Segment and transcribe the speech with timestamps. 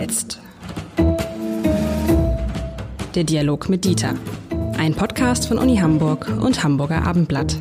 [0.00, 0.40] jetzt.
[3.14, 4.14] Der Dialog mit Dieter.
[4.78, 7.60] Ein Podcast von Uni Hamburg und Hamburger Abendblatt.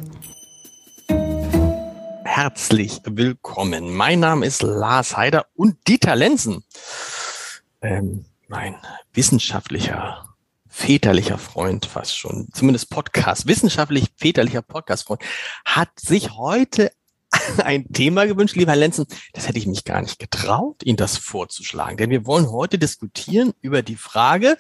[2.23, 3.93] Herzlich willkommen.
[3.93, 6.63] Mein Name ist Lars Heider und Dieter Lenzen.
[7.81, 8.77] Ähm, mein
[9.13, 10.29] wissenschaftlicher
[10.69, 15.21] väterlicher Freund fast schon, zumindest Podcast, wissenschaftlich väterlicher Podcast-Freund,
[15.65, 16.91] hat sich heute
[17.63, 19.05] ein Thema gewünscht, lieber Herr Lenzen.
[19.33, 21.97] Das hätte ich mich gar nicht getraut, Ihnen das vorzuschlagen.
[21.97, 24.57] Denn wir wollen heute diskutieren über die Frage,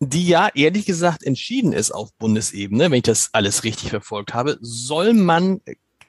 [0.00, 4.58] die ja ehrlich gesagt entschieden ist auf Bundesebene, wenn ich das alles richtig verfolgt habe,
[4.60, 5.60] soll man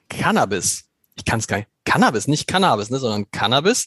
[0.08, 0.84] Cannabis,
[1.14, 3.86] ich kann es gar nicht, Cannabis, nicht Cannabis, ne, sondern Cannabis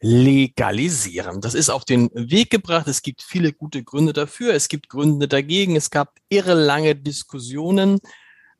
[0.00, 1.40] legalisieren.
[1.40, 2.86] Das ist auf den Weg gebracht.
[2.86, 4.54] Es gibt viele gute Gründe dafür.
[4.54, 5.74] Es gibt Gründe dagegen.
[5.74, 7.98] Es gab irre lange Diskussionen.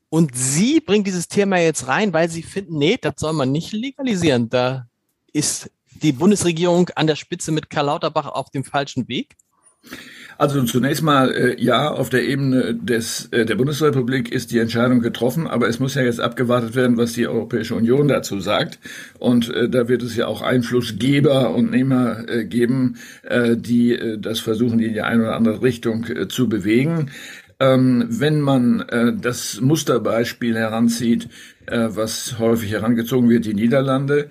[0.09, 3.73] Und sie bringt dieses Thema jetzt rein, weil sie finden, nee, das soll man nicht
[3.73, 4.49] legalisieren.
[4.49, 4.89] Da
[5.33, 5.71] ist
[6.03, 9.37] die Bundesregierung an der Spitze mit Karl Lauterbach auf dem falschen Weg.
[10.39, 15.01] Also zunächst mal, äh, ja, auf der Ebene des, äh, der Bundesrepublik ist die Entscheidung
[15.01, 18.79] getroffen, aber es muss ja jetzt abgewartet werden, was die Europäische Union dazu sagt.
[19.19, 24.19] Und äh, da wird es ja auch Einflussgeber und Nehmer äh, geben, äh, die äh,
[24.19, 27.11] das versuchen, in die eine oder andere Richtung äh, zu bewegen.
[27.59, 31.29] Ähm, wenn man äh, das Musterbeispiel heranzieht,
[31.67, 34.29] äh, was häufig herangezogen wird, die Niederlande,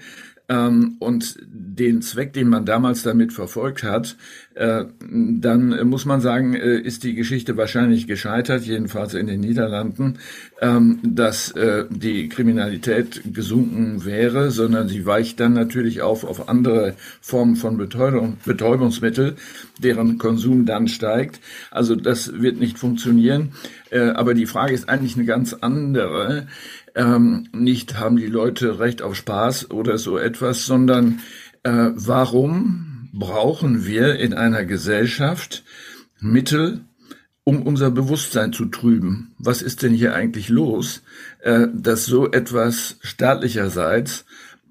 [0.47, 4.15] und den Zweck, den man damals damit verfolgt hat,
[4.55, 10.19] äh, dann muss man sagen, äh, ist die Geschichte wahrscheinlich gescheitert, jedenfalls in den Niederlanden,
[10.61, 16.93] ähm, dass äh, die Kriminalität gesunken wäre, sondern sie weicht dann natürlich auf auf andere
[17.19, 19.35] Formen von Betäubung, Betäubungsmittel,
[19.83, 21.41] deren Konsum dann steigt.
[21.69, 23.51] Also das wird nicht funktionieren.
[24.15, 26.47] Aber die Frage ist eigentlich eine ganz andere
[26.95, 31.19] ähm, nicht haben die Leute Recht auf Spaß oder so etwas, sondern
[31.63, 35.63] äh, warum brauchen wir in einer Gesellschaft
[36.19, 36.81] Mittel,
[37.43, 39.35] um unser Bewusstsein zu trüben?
[39.37, 41.03] Was ist denn hier eigentlich los,
[41.41, 44.25] äh, dass so etwas staatlicherseits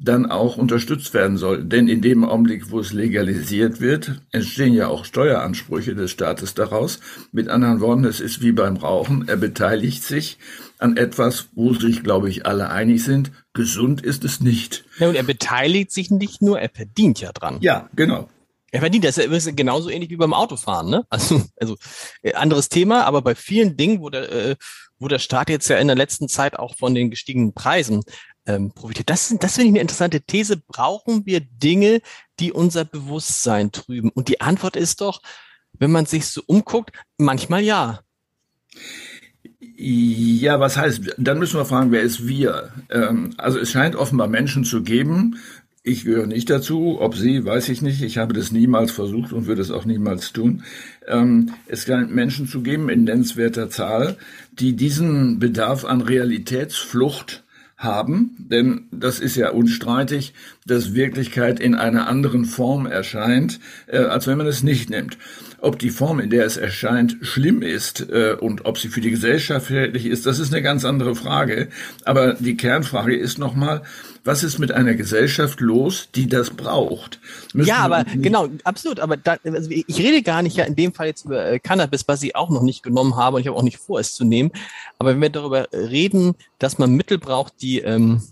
[0.04, 1.64] dann auch unterstützt werden soll.
[1.64, 7.00] Denn in dem Augenblick, wo es legalisiert wird, entstehen ja auch Steueransprüche des Staates daraus.
[7.32, 9.28] Mit anderen Worten, es ist wie beim Rauchen.
[9.28, 10.38] Er beteiligt sich
[10.78, 13.32] an etwas, wo sich, glaube ich, alle einig sind.
[13.52, 14.84] Gesund ist es nicht.
[14.98, 17.58] Ja, und er beteiligt sich nicht nur, er verdient ja dran.
[17.60, 18.28] Ja, genau.
[18.70, 21.06] Er verdient, das ist genauso ähnlich wie beim Autofahren, ne?
[21.08, 21.76] Also, also
[22.22, 24.56] äh, anderes Thema, aber bei vielen Dingen, wo der, äh,
[24.98, 28.02] wo der Staat jetzt ja in der letzten Zeit auch von den gestiegenen Preisen
[28.46, 29.10] ähm, profitiert.
[29.10, 30.56] Das, das finde ich eine interessante These.
[30.56, 32.00] Brauchen wir Dinge,
[32.40, 34.10] die unser Bewusstsein trüben?
[34.10, 35.22] Und die Antwort ist doch,
[35.72, 38.00] wenn man sich so umguckt, manchmal ja.
[39.76, 42.72] Ja, was heißt, dann müssen wir fragen, wer ist wir?
[42.90, 45.36] Ähm, also es scheint offenbar Menschen zu geben,
[45.86, 48.00] ich gehöre nicht dazu, ob Sie, weiß ich nicht.
[48.00, 50.64] Ich habe das niemals versucht und würde es auch niemals tun.
[51.06, 54.16] Ähm, es scheint Menschen zu geben in nennenswerter Zahl,
[54.52, 57.43] die diesen Bedarf an Realitätsflucht
[57.76, 60.32] haben, denn das ist ja unstreitig,
[60.66, 65.18] dass Wirklichkeit in einer anderen Form erscheint, äh, als wenn man es nicht nimmt.
[65.64, 69.10] Ob die Form, in der es erscheint, schlimm ist äh, und ob sie für die
[69.10, 71.68] Gesellschaft schädlich ist, das ist eine ganz andere Frage.
[72.04, 73.82] Aber die Kernfrage ist nochmal,
[74.24, 77.18] was ist mit einer Gesellschaft los, die das braucht?
[77.54, 79.00] Müssen ja, aber genau, absolut.
[79.00, 82.06] Aber da, also ich rede gar nicht ja in dem Fall jetzt über äh, Cannabis,
[82.08, 84.24] was ich auch noch nicht genommen habe und ich habe auch nicht vor, es zu
[84.24, 84.50] nehmen.
[84.98, 88.22] Aber wenn wir darüber reden, dass man Mittel braucht, die ähm,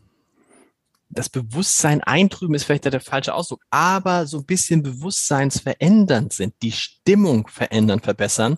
[1.12, 6.72] das Bewusstsein eintrüben ist vielleicht der falsche Ausdruck, aber so ein bisschen bewusstseinsverändernd sind, die
[6.72, 8.56] Stimmung verändern, verbessern,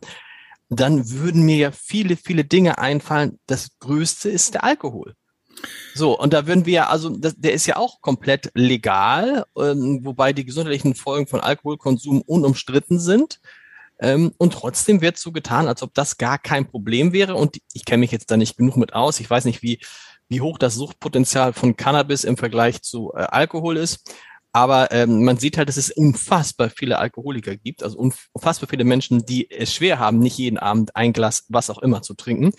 [0.69, 3.39] dann würden mir ja viele, viele Dinge einfallen.
[3.47, 5.15] Das Größte ist der Alkohol.
[5.95, 10.33] So, und da würden wir also, das, der ist ja auch komplett legal, ähm, wobei
[10.33, 13.41] die gesundheitlichen Folgen von Alkoholkonsum unumstritten sind.
[14.01, 17.37] Ähm, und trotzdem wird so getan, als ob das gar kein Problem wäre.
[17.37, 19.21] Und ich kenne mich jetzt da nicht genug mit aus.
[19.21, 19.81] Ich weiß nicht, wie,
[20.29, 24.15] wie hoch das Suchtpotenzial von Cannabis im Vergleich zu äh, Alkohol ist.
[24.53, 29.27] Aber ähm, man sieht halt, dass es unfassbar viele Alkoholiker gibt, also unfassbar viele Menschen,
[29.27, 32.53] die es schwer haben, nicht jeden Abend ein Glas was auch immer zu trinken.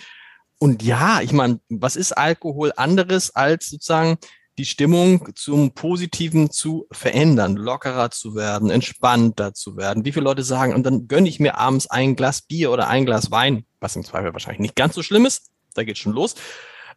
[0.60, 4.18] Und ja, ich meine, was ist Alkohol anderes als sozusagen
[4.58, 10.06] die Stimmung zum Positiven zu verändern, lockerer zu werden, entspannter zu werden.
[10.06, 13.06] Wie viele Leute sagen, und dann gönne ich mir abends ein Glas Bier oder ein
[13.06, 16.36] Glas Wein, was im Zweifel wahrscheinlich nicht ganz so schlimm ist, da geht schon los,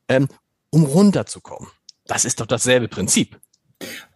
[0.08, 0.28] ähm,
[0.70, 1.68] um runterzukommen.
[2.06, 3.38] Das ist doch dasselbe Prinzip.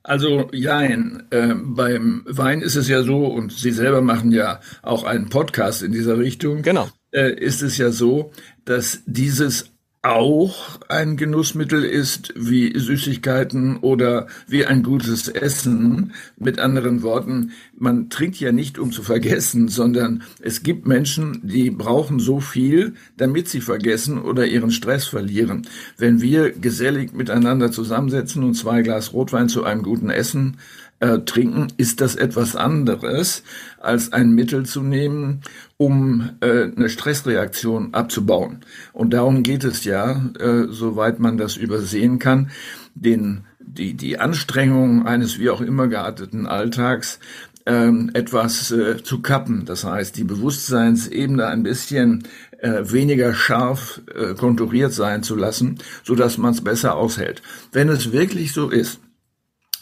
[0.02, 5.04] Also jein, äh, beim Wein ist es ja so, und Sie selber machen ja auch
[5.04, 6.62] einen Podcast in dieser Richtung.
[6.62, 8.32] Genau äh, ist es ja so,
[8.64, 9.71] dass dieses
[10.02, 16.12] auch ein Genussmittel ist wie Süßigkeiten oder wie ein gutes Essen.
[16.36, 21.70] Mit anderen Worten, man trinkt ja nicht, um zu vergessen, sondern es gibt Menschen, die
[21.70, 25.68] brauchen so viel, damit sie vergessen oder ihren Stress verlieren.
[25.98, 30.56] Wenn wir gesellig miteinander zusammensetzen und zwei Glas Rotwein zu einem guten Essen
[31.02, 33.42] äh, trinken, ist das etwas anderes,
[33.80, 35.40] als ein Mittel zu nehmen,
[35.76, 38.60] um äh, eine Stressreaktion abzubauen.
[38.92, 42.50] Und darum geht es ja, äh, soweit man das übersehen kann,
[42.94, 47.18] den, die, die Anstrengung eines wie auch immer gearteten Alltags
[47.66, 49.64] ähm, etwas äh, zu kappen.
[49.64, 52.28] Das heißt, die Bewusstseinsebene ein bisschen
[52.58, 57.42] äh, weniger scharf äh, konturiert sein zu lassen, so dass man es besser aushält.
[57.72, 59.00] Wenn es wirklich so ist,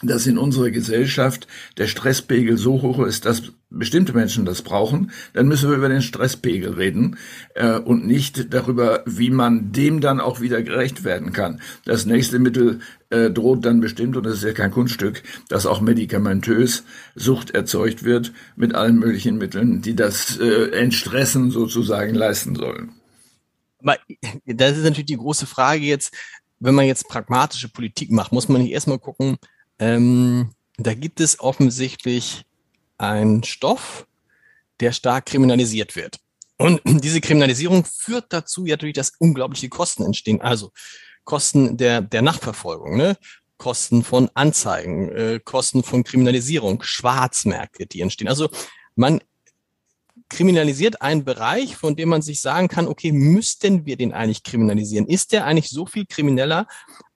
[0.01, 5.47] dass in unserer Gesellschaft der Stresspegel so hoch ist, dass bestimmte Menschen das brauchen, dann
[5.47, 7.17] müssen wir über den Stresspegel reden
[7.55, 11.61] äh, und nicht darüber, wie man dem dann auch wieder gerecht werden kann.
[11.85, 15.79] Das nächste Mittel äh, droht dann bestimmt, und das ist ja kein Kunststück, dass auch
[15.79, 16.83] medikamentös
[17.15, 22.91] Sucht erzeugt wird mit allen möglichen Mitteln, die das äh, Entstressen sozusagen leisten sollen.
[24.45, 26.13] Das ist natürlich die große Frage jetzt,
[26.59, 29.37] wenn man jetzt pragmatische Politik macht, muss man nicht erstmal gucken,
[29.81, 32.45] ähm, da gibt es offensichtlich
[32.97, 34.07] einen Stoff,
[34.79, 36.19] der stark kriminalisiert wird.
[36.57, 40.39] Und diese Kriminalisierung führt dazu ja natürlich, dass unglaubliche Kosten entstehen.
[40.41, 40.71] Also
[41.23, 43.17] Kosten der, der Nachverfolgung, ne?
[43.57, 48.27] Kosten von Anzeigen, äh, Kosten von Kriminalisierung, Schwarzmärkte, die entstehen.
[48.27, 48.49] Also
[48.95, 49.21] man
[50.31, 55.07] kriminalisiert einen Bereich, von dem man sich sagen kann, okay, müssten wir den eigentlich kriminalisieren?
[55.07, 56.67] Ist der eigentlich so viel krimineller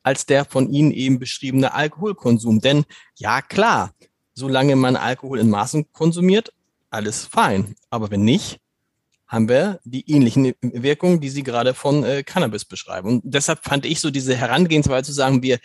[0.03, 2.59] als der von Ihnen eben beschriebene Alkoholkonsum?
[2.59, 2.85] Denn
[3.15, 3.93] ja, klar,
[4.33, 6.51] solange man Alkohol in Maßen konsumiert,
[6.89, 7.75] alles fein.
[7.89, 8.59] Aber wenn nicht,
[9.27, 13.07] haben wir die ähnlichen Wirkungen, die Sie gerade von äh, Cannabis beschreiben.
[13.07, 15.59] Und deshalb fand ich so diese Herangehensweise zu sagen, wir,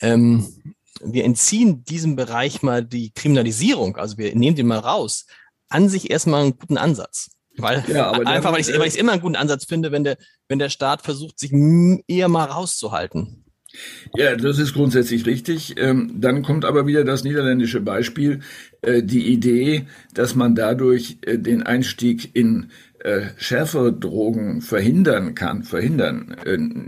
[0.00, 5.26] ähm, wir entziehen diesem Bereich mal die Kriminalisierung, also wir nehmen den mal raus,
[5.70, 7.30] an sich erstmal einen guten Ansatz.
[7.56, 10.16] Weil, ja, einfach, weil ich es immer einen guten Ansatz finde, wenn der,
[10.48, 11.52] wenn der Staat versucht, sich
[12.06, 13.44] eher mal rauszuhalten.
[14.16, 15.74] Ja, das ist grundsätzlich richtig.
[15.76, 18.40] Ähm, dann kommt aber wieder das niederländische Beispiel,
[18.82, 25.62] äh, die Idee, dass man dadurch äh, den Einstieg in äh, schärfere Drogen verhindern kann,
[25.62, 26.36] verhindern,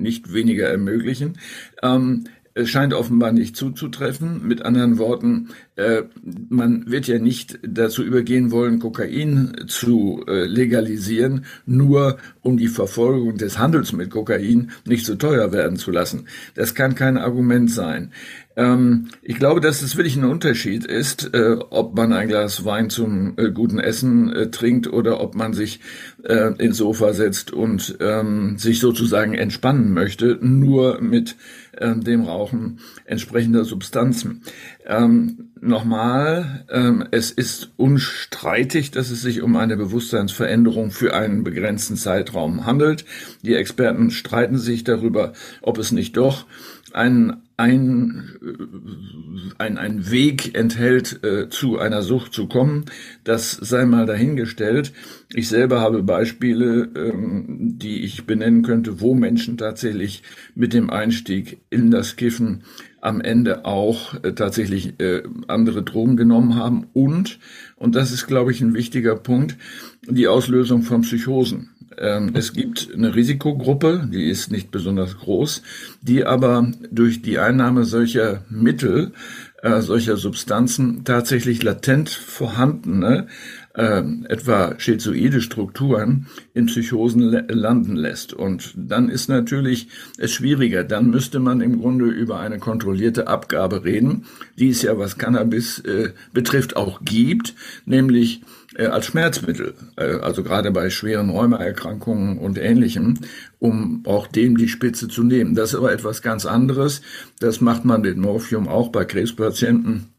[0.01, 1.39] nicht weniger ermöglichen.
[1.83, 2.25] Ähm,
[2.55, 4.47] es scheint offenbar nicht zuzutreffen.
[4.47, 6.03] Mit anderen Worten, äh,
[6.51, 13.39] man wird ja nicht dazu übergehen wollen, Kokain zu äh, legalisieren, nur um die Verfolgung
[13.39, 16.27] des Handels mit Kokain nicht so teuer werden zu lassen.
[16.55, 18.13] Das kann kein Argument sein.
[18.55, 22.91] Ähm, ich glaube, dass es wirklich ein Unterschied ist, äh, ob man ein Glas Wein
[22.91, 25.81] zum guten Essen trinkt oder ob man sich
[26.59, 31.35] ins Sofa setzt und ähm, sich sozusagen entspannen möchte, nur mit
[31.79, 34.43] ähm, dem Rauchen entsprechender Substanzen.
[35.65, 42.67] Nochmal, ähm, es ist unstreitig, dass es sich um eine Bewusstseinsveränderung für einen begrenzten Zeitraum
[42.67, 43.05] handelt.
[43.43, 46.47] Die Experten streiten sich darüber, ob es nicht doch
[46.93, 48.25] ein, ein,
[49.59, 52.87] ein, ein Weg enthält, äh, zu einer Sucht zu kommen.
[53.23, 54.93] Das sei mal dahingestellt.
[55.33, 60.25] Ich selber habe Beispiele, ähm, die ich benennen könnte, wo Menschen tatsächlich
[60.57, 62.65] mit dem Einstieg in das Kiffen
[63.01, 67.39] am Ende auch äh, tatsächlich äh, andere Drogen genommen haben und,
[67.77, 69.57] und das ist, glaube ich, ein wichtiger Punkt,
[70.09, 71.72] die Auslösung von Psychosen.
[71.99, 75.63] Ähm, es gibt eine Risikogruppe, die ist nicht besonders groß,
[76.01, 79.13] die aber durch die Einnahme solcher Mittel,
[79.63, 83.29] äh, solcher Substanzen tatsächlich latent vorhandene
[83.75, 88.35] äh, etwa schizoide Strukturen in Psychosen landen lässt.
[88.35, 90.85] Und dann ist natürlich es schwieriger.
[90.85, 94.27] Dann müsste man im Grunde über eine kontrollierte Abgabe reden,
[94.59, 97.55] die es ja, was Cannabis äh, betrifft, auch gibt,
[97.87, 98.43] nämlich
[98.79, 103.19] als Schmerzmittel, äh, also gerade bei schweren Rheumaerkrankungen und Ähnlichem,
[103.59, 105.55] um auch dem die Spitze zu nehmen.
[105.55, 107.03] Das ist aber etwas ganz anderes.
[107.41, 110.13] Das macht man mit Morphium auch bei Krebspatienten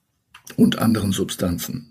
[0.55, 1.89] und anderen Substanzen.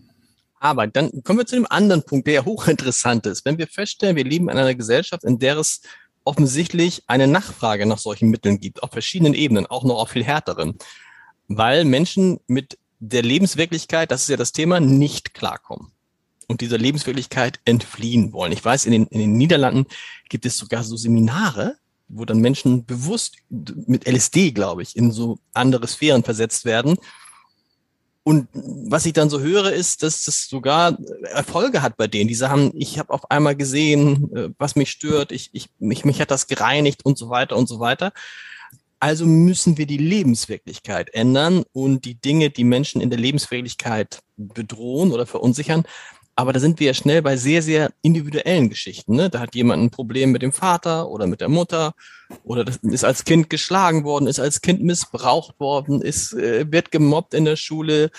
[0.60, 3.44] Aber dann kommen wir zu dem anderen Punkt, der ja hochinteressant ist.
[3.44, 5.80] Wenn wir feststellen, wir leben in einer Gesellschaft, in der es
[6.24, 10.78] offensichtlich eine Nachfrage nach solchen Mitteln gibt, auf verschiedenen Ebenen, auch noch auf viel härteren,
[11.48, 15.90] weil Menschen mit der Lebenswirklichkeit, das ist ja das Thema, nicht klarkommen
[16.48, 18.52] und dieser Lebenswirklichkeit entfliehen wollen.
[18.52, 19.86] Ich weiß, in den, in den Niederlanden
[20.28, 21.76] gibt es sogar so Seminare,
[22.08, 26.98] wo dann Menschen bewusst mit LSD, glaube ich, in so andere Sphären versetzt werden,
[28.24, 32.28] Und was ich dann so höre, ist, dass das sogar Erfolge hat bei denen.
[32.28, 36.20] Die sagen, ich habe auf einmal gesehen, äh, was mich stört, ich, ich, mich, mich
[36.20, 38.12] hat das gereinigt und so weiter und so weiter.
[39.00, 45.10] Also müssen wir die Lebenswirklichkeit ändern und die Dinge, die Menschen in der Lebenswirklichkeit bedrohen
[45.10, 45.82] oder verunsichern,
[46.34, 49.16] aber da sind wir ja schnell bei sehr, sehr individuellen Geschichten.
[49.16, 49.28] Ne?
[49.28, 51.94] Da hat jemand ein Problem mit dem Vater oder mit der Mutter
[52.44, 56.90] oder das ist als Kind geschlagen worden, ist als Kind missbraucht worden, ist, äh, wird
[56.90, 58.10] gemobbt in der Schule.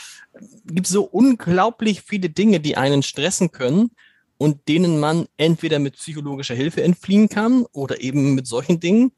[0.66, 3.90] Gibt so unglaublich viele Dinge, die einen stressen können
[4.38, 9.12] und denen man entweder mit psychologischer Hilfe entfliehen kann oder eben mit solchen Dingen.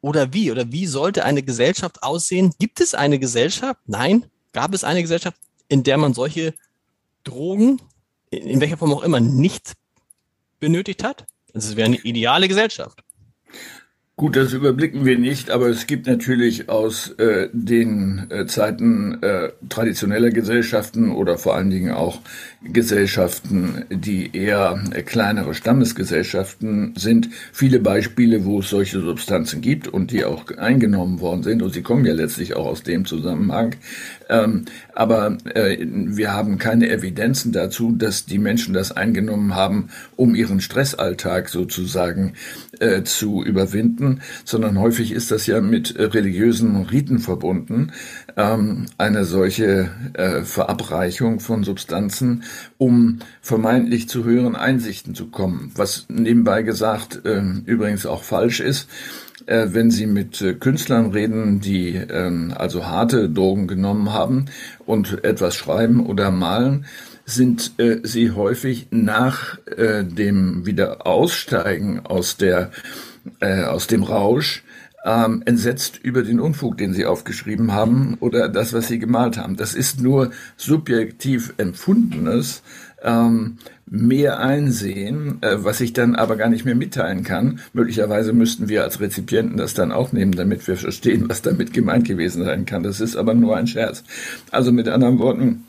[0.00, 0.50] Oder wie?
[0.50, 2.52] Oder wie sollte eine Gesellschaft aussehen?
[2.58, 3.80] Gibt es eine Gesellschaft?
[3.86, 4.24] Nein.
[4.52, 6.54] Gab es eine Gesellschaft, in der man solche
[7.22, 7.80] Drogen
[8.32, 9.74] in welcher Form auch immer nicht
[10.58, 11.26] benötigt hat.
[11.52, 13.02] Das wäre eine ideale Gesellschaft.
[14.16, 19.52] Gut, das überblicken wir nicht, aber es gibt natürlich aus äh, den äh, Zeiten äh,
[19.68, 22.20] traditioneller Gesellschaften oder vor allen Dingen auch
[22.64, 30.24] Gesellschaften, die eher kleinere Stammesgesellschaften sind, viele Beispiele, wo es solche Substanzen gibt und die
[30.24, 31.62] auch eingenommen worden sind.
[31.62, 33.74] Und sie kommen ja letztlich auch aus dem Zusammenhang.
[34.28, 34.64] Ähm,
[34.94, 40.60] aber äh, wir haben keine Evidenzen dazu, dass die Menschen das eingenommen haben, um ihren
[40.60, 42.34] Stressalltag sozusagen
[42.78, 47.92] äh, zu überwinden, sondern häufig ist das ja mit religiösen Riten verbunden,
[48.36, 52.44] ähm, eine solche äh, Verabreichung von Substanzen,
[52.78, 58.88] um vermeintlich zu höheren Einsichten zu kommen, was nebenbei gesagt äh, übrigens auch falsch ist
[59.46, 64.46] äh, wenn Sie mit äh, Künstlern reden, die ähm, also harte Drogen genommen haben
[64.86, 66.86] und etwas schreiben oder malen,
[67.24, 72.70] sind äh, sie häufig nach äh, dem Wiederaussteigen aus der
[73.40, 74.64] äh, aus dem Rausch
[75.04, 79.56] ähm, entsetzt über den Unfug, den sie aufgeschrieben haben oder das, was sie gemalt haben.
[79.56, 82.62] Das ist nur subjektiv empfundenes,
[83.02, 87.60] ähm, mehr einsehen, äh, was ich dann aber gar nicht mehr mitteilen kann.
[87.72, 92.06] Möglicherweise müssten wir als Rezipienten das dann auch nehmen, damit wir verstehen, was damit gemeint
[92.06, 92.82] gewesen sein kann.
[92.82, 94.04] Das ist aber nur ein Scherz.
[94.50, 95.64] Also mit anderen Worten,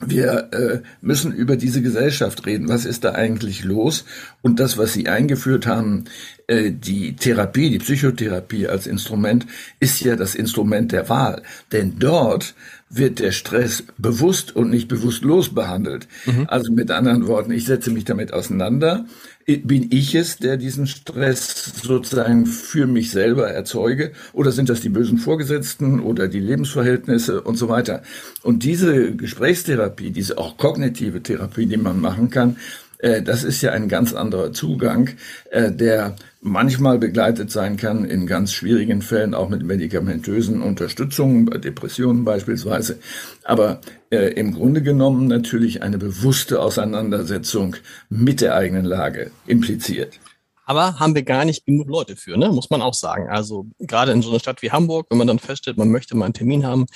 [0.00, 2.68] wir äh, müssen über diese Gesellschaft reden.
[2.68, 4.04] Was ist da eigentlich los?
[4.42, 6.04] Und das, was Sie eingeführt haben,
[6.46, 9.46] äh, die Therapie, die Psychotherapie als Instrument,
[9.80, 11.42] ist ja das Instrument der Wahl.
[11.72, 12.54] Denn dort
[12.88, 16.06] wird der Stress bewusst und nicht bewusstlos behandelt.
[16.26, 16.46] Mhm.
[16.48, 19.04] Also mit anderen Worten, ich setze mich damit auseinander.
[19.48, 24.12] Bin ich es, der diesen Stress sozusagen für mich selber erzeuge?
[24.34, 28.02] Oder sind das die bösen Vorgesetzten oder die Lebensverhältnisse und so weiter?
[28.42, 32.58] Und diese Gesprächstherapie, diese auch kognitive Therapie, die man machen kann,
[32.98, 35.10] das ist ja ein ganz anderer Zugang,
[35.50, 41.58] äh, der manchmal begleitet sein kann, in ganz schwierigen Fällen auch mit medikamentösen Unterstützungen, bei
[41.58, 42.98] Depressionen beispielsweise.
[43.44, 47.76] Aber äh, im Grunde genommen natürlich eine bewusste Auseinandersetzung
[48.08, 50.18] mit der eigenen Lage impliziert.
[50.64, 52.50] Aber haben wir gar nicht genug Leute für, ne?
[52.50, 53.28] muss man auch sagen.
[53.30, 56.26] Also gerade in so einer Stadt wie Hamburg, wenn man dann feststellt, man möchte mal
[56.26, 56.86] einen Termin haben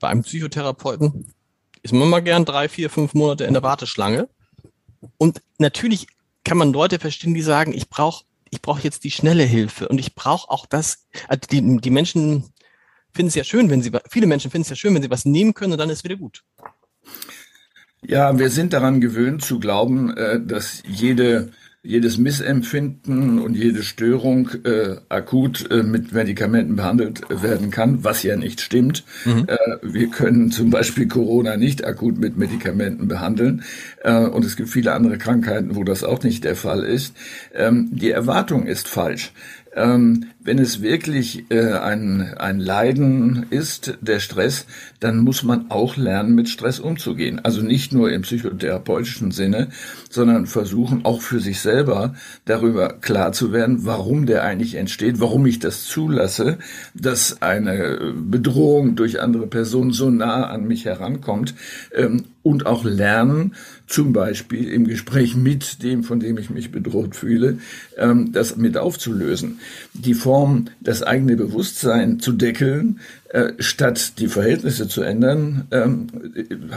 [0.00, 1.26] bei einem Psychotherapeuten,
[1.82, 4.28] ist man mal gern drei, vier, fünf Monate in der Warteschlange.
[5.18, 6.06] Und natürlich
[6.44, 9.98] kann man Leute verstehen, die sagen, ich brauche ich brauche jetzt die schnelle Hilfe und
[9.98, 12.52] ich brauche auch das, also die, die Menschen
[13.12, 15.24] finden es ja schön, wenn sie, viele Menschen finden es ja schön, wenn sie was
[15.24, 16.42] nehmen können und dann ist wieder gut.
[18.02, 21.52] Ja, wir sind daran gewöhnt zu glauben, äh, dass jede
[21.82, 28.36] jedes Missempfinden und jede Störung äh, akut äh, mit Medikamenten behandelt werden kann, was ja
[28.36, 29.04] nicht stimmt.
[29.24, 29.46] Mhm.
[29.46, 33.62] Äh, wir können zum Beispiel Corona nicht akut mit Medikamenten behandeln
[34.02, 37.14] äh, und es gibt viele andere Krankheiten, wo das auch nicht der Fall ist.
[37.54, 39.32] Ähm, die Erwartung ist falsch.
[39.74, 44.66] Ähm, wenn es wirklich äh, ein, ein Leiden ist, der Stress,
[44.98, 47.40] dann muss man auch lernen, mit Stress umzugehen.
[47.44, 49.68] Also nicht nur im psychotherapeutischen Sinne,
[50.08, 52.14] sondern versuchen auch für sich selber
[52.46, 56.58] darüber klar zu werden, warum der eigentlich entsteht, warum ich das zulasse,
[56.94, 61.54] dass eine Bedrohung durch andere Personen so nah an mich herankommt
[61.94, 63.54] ähm, und auch lernen,
[63.86, 67.58] zum Beispiel im Gespräch mit dem, von dem ich mich bedroht fühle,
[67.98, 69.58] ähm, das mit aufzulösen.
[69.92, 76.06] Die Form, das eigene Bewusstsein zu deckeln, äh, statt die Verhältnisse zu ändern, ähm,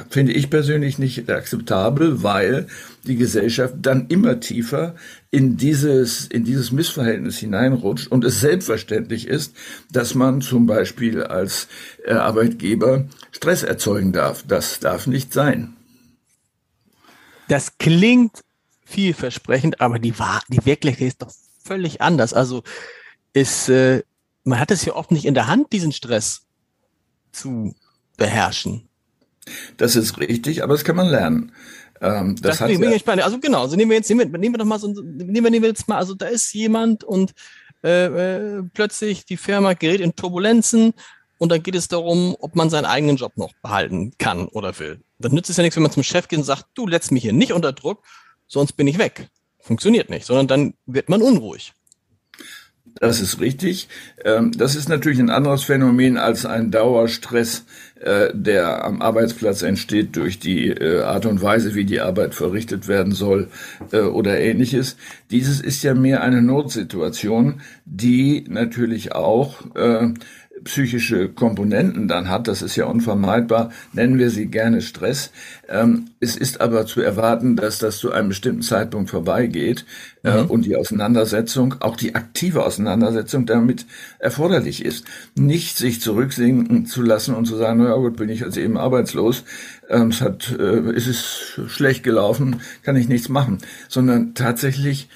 [0.10, 2.66] finde ich persönlich nicht akzeptabel, weil
[3.06, 4.96] die Gesellschaft dann immer tiefer
[5.30, 9.56] in dieses, in dieses Missverhältnis hineinrutscht und es selbstverständlich ist,
[9.92, 11.68] dass man zum Beispiel als
[12.08, 14.44] äh, Arbeitgeber Stress erzeugen darf.
[14.48, 15.74] Das darf nicht sein.
[17.50, 18.42] Das klingt
[18.84, 20.16] vielversprechend, aber die,
[20.50, 21.32] die Wirklichkeit ist doch
[21.64, 22.34] völlig anders.
[22.34, 22.64] Also
[23.34, 24.04] ist, äh,
[24.44, 26.44] man hat es ja oft nicht in der Hand, diesen Stress
[27.32, 27.76] zu
[28.18, 28.88] beherrschen.
[29.78, 31.52] Das ist richtig, aber das kann man lernen.
[32.02, 34.54] Ähm, das, das hat bin ich Also genau, also nehmen wir jetzt, nehmen wir, nehmen
[34.54, 37.34] wir doch mal so, nehmen wir, nehmen wir jetzt mal, also da ist jemand und
[37.84, 40.94] äh, äh, plötzlich die Firma gerät in Turbulenzen
[41.38, 45.02] und dann geht es darum, ob man seinen eigenen Job noch behalten kann oder will.
[45.20, 47.24] Dann nützt es ja nichts, wenn man zum Chef geht und sagt, du lässt mich
[47.24, 48.04] hier nicht unter Druck,
[48.48, 49.30] sonst bin ich weg.
[49.60, 51.74] Funktioniert nicht, sondern dann wird man unruhig.
[53.00, 53.88] Das ist richtig.
[54.24, 57.66] Ähm, das ist natürlich ein anderes Phänomen als ein Dauerstress,
[58.00, 62.88] äh, der am Arbeitsplatz entsteht durch die äh, Art und Weise, wie die Arbeit verrichtet
[62.88, 63.50] werden soll
[63.92, 64.96] äh, oder ähnliches.
[65.32, 69.64] Dieses ist ja mehr eine Notsituation, die natürlich auch
[70.64, 75.32] psychische Komponenten dann hat, das ist ja unvermeidbar, nennen wir sie gerne Stress.
[75.68, 79.86] Ähm, es ist aber zu erwarten, dass das zu einem bestimmten Zeitpunkt vorbeigeht
[80.24, 80.50] äh, mhm.
[80.50, 83.86] und die Auseinandersetzung, auch die aktive Auseinandersetzung damit
[84.20, 85.06] erforderlich ist.
[85.36, 89.44] Nicht sich zurücksinken zu lassen und zu sagen, naja gut, bin ich jetzt eben arbeitslos,
[89.90, 95.10] ähm, es hat, äh, es ist schlecht gelaufen, kann ich nichts machen, sondern tatsächlich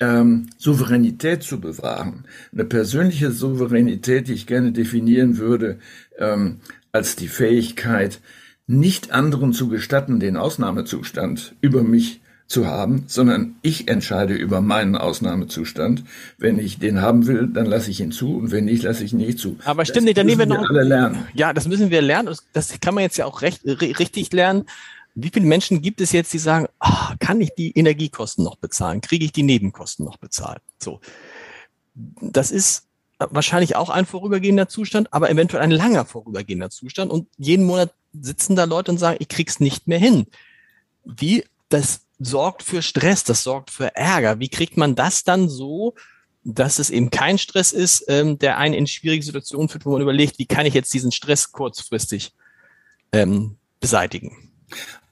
[0.00, 2.24] ähm, Souveränität zu bewahren.
[2.52, 5.78] Eine persönliche Souveränität, die ich gerne definieren würde,
[6.18, 6.60] ähm,
[6.92, 8.20] als die Fähigkeit,
[8.66, 14.96] nicht anderen zu gestatten, den Ausnahmezustand über mich zu haben, sondern ich entscheide über meinen
[14.96, 16.02] Ausnahmezustand.
[16.36, 19.12] Wenn ich den haben will, dann lasse ich ihn zu und wenn nicht, lasse ich
[19.12, 19.56] ihn nicht zu.
[19.64, 20.68] Aber stimmt nicht, dann nehmen wir noch.
[20.68, 21.24] Alle lernen.
[21.34, 22.34] Ja, das müssen wir lernen.
[22.52, 24.64] Das kann man jetzt ja auch recht, richtig lernen
[25.14, 29.00] wie viele Menschen gibt es jetzt, die sagen, oh, kann ich die Energiekosten noch bezahlen?
[29.00, 30.62] Kriege ich die Nebenkosten noch bezahlt?
[30.78, 31.00] So.
[31.94, 32.86] Das ist
[33.18, 37.10] wahrscheinlich auch ein vorübergehender Zustand, aber eventuell ein langer vorübergehender Zustand.
[37.10, 40.26] Und jeden Monat sitzen da Leute und sagen, ich krieg's nicht mehr hin.
[41.04, 44.38] Wie, das sorgt für Stress, das sorgt für Ärger.
[44.40, 45.94] Wie kriegt man das dann so,
[46.44, 50.02] dass es eben kein Stress ist, ähm, der einen in schwierige Situationen führt, wo man
[50.02, 52.32] überlegt, wie kann ich jetzt diesen Stress kurzfristig
[53.12, 54.50] ähm, beseitigen?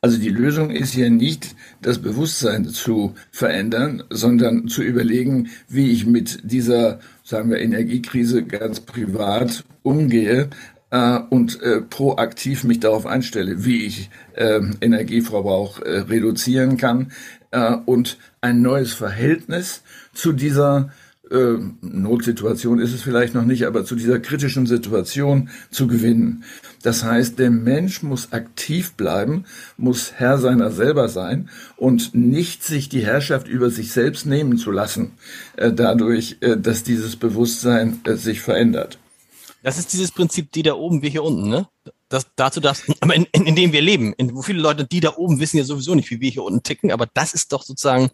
[0.00, 6.06] Also die Lösung ist hier nicht, das Bewusstsein zu verändern, sondern zu überlegen, wie ich
[6.06, 10.50] mit dieser, sagen wir, Energiekrise ganz privat umgehe
[10.90, 17.10] äh, und äh, proaktiv mich darauf einstelle, wie ich äh, Energieverbrauch reduzieren kann
[17.50, 19.82] äh, und ein neues Verhältnis
[20.14, 25.86] zu dieser äh, Notsituation ist es vielleicht noch nicht, aber zu dieser kritischen Situation zu
[25.86, 26.44] gewinnen.
[26.82, 29.44] Das heißt, der Mensch muss aktiv bleiben,
[29.76, 34.70] muss Herr seiner selber sein und nicht sich die Herrschaft über sich selbst nehmen zu
[34.70, 35.12] lassen,
[35.56, 38.98] äh, dadurch, äh, dass dieses Bewusstsein äh, sich verändert.
[39.62, 41.68] Das ist dieses Prinzip, die da oben, wir hier unten, ne?
[42.08, 45.00] Das, dazu das, aber in, in, in dem wir leben, in, wo viele Leute, die
[45.00, 47.62] da oben wissen ja sowieso nicht, wie wir hier unten ticken, aber das ist doch
[47.62, 48.10] sozusagen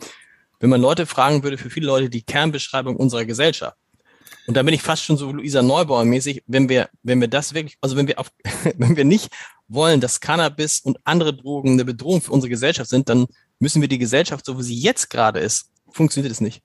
[0.65, 3.77] wenn man Leute fragen würde, für viele Leute die Kernbeschreibung unserer Gesellschaft.
[4.47, 7.53] Und da bin ich fast schon so Luisa Neubauer mäßig, wenn wir, wenn wir das
[7.53, 8.33] wirklich, also wenn wir auf,
[8.79, 9.29] wenn wir nicht
[9.69, 13.27] wollen, dass Cannabis und andere Drogen eine Bedrohung für unsere Gesellschaft sind, dann
[13.59, 16.63] müssen wir die Gesellschaft, so wie sie jetzt gerade ist, funktioniert es nicht.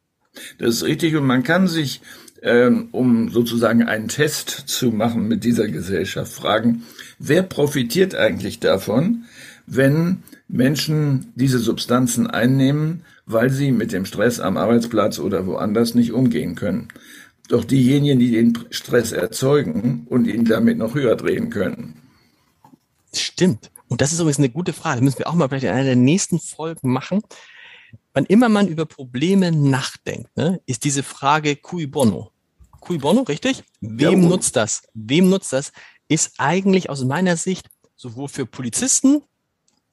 [0.59, 1.99] Das ist richtig und man kann sich,
[2.41, 6.83] ähm, um sozusagen einen Test zu machen mit dieser Gesellschaft, fragen,
[7.17, 9.25] wer profitiert eigentlich davon,
[9.67, 16.11] wenn Menschen diese Substanzen einnehmen, weil sie mit dem Stress am Arbeitsplatz oder woanders nicht
[16.11, 16.87] umgehen können.
[17.47, 22.01] Doch diejenigen, die den Stress erzeugen und ihn damit noch höher drehen können.
[23.13, 23.71] Stimmt.
[23.87, 24.97] Und das ist übrigens eine gute Frage.
[24.97, 27.21] Das müssen wir auch mal vielleicht in einer der nächsten Folgen machen.
[28.13, 32.31] Wann immer man über Probleme nachdenkt, ne, ist diese Frage cui bono.
[32.79, 33.63] Cui bono, richtig?
[33.81, 34.83] Wem ja, nutzt das?
[34.93, 35.71] Wem nutzt das?
[36.07, 39.21] Ist eigentlich aus meiner Sicht sowohl für Polizisten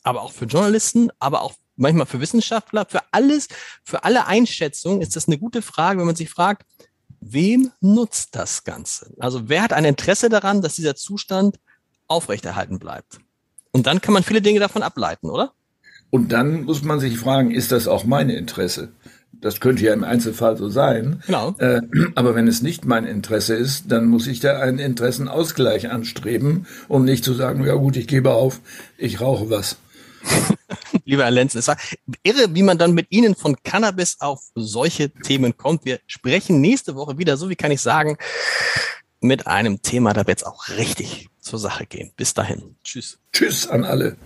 [0.06, 3.48] aber auch für Journalisten, aber auch manchmal für Wissenschaftler, für alles,
[3.84, 6.66] für alle Einschätzungen ist das eine gute Frage, wenn man sich fragt,
[7.20, 9.14] wem nutzt das Ganze?
[9.18, 11.58] Also wer hat ein Interesse daran, dass dieser Zustand
[12.06, 13.18] aufrechterhalten bleibt?
[13.72, 15.52] Und dann kann man viele Dinge davon ableiten, oder?
[16.10, 18.90] Und dann muss man sich fragen, ist das auch mein Interesse?
[19.32, 21.22] Das könnte ja im Einzelfall so sein.
[21.26, 21.54] Genau.
[21.58, 21.82] Äh,
[22.14, 27.04] aber wenn es nicht mein Interesse ist, dann muss ich da einen Interessenausgleich anstreben, um
[27.04, 28.60] nicht zu sagen, ja gut, ich gebe auf,
[28.96, 29.76] ich rauche was.
[31.06, 31.76] Lieber Herr Lenz, es war
[32.24, 35.84] irre, wie man dann mit Ihnen von Cannabis auf solche Themen kommt.
[35.84, 38.18] Wir sprechen nächste Woche wieder, so wie kann ich sagen,
[39.20, 42.10] mit einem Thema, da wird es auch richtig zur Sache gehen.
[42.16, 42.74] Bis dahin.
[42.82, 43.20] Tschüss.
[43.32, 44.16] Tschüss an alle.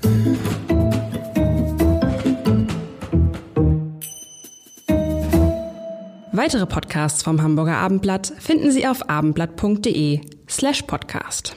[6.33, 11.57] Weitere Podcasts vom Hamburger Abendblatt finden Sie auf abendblatt.de slash podcast.